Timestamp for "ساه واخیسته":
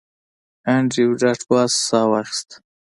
1.87-2.55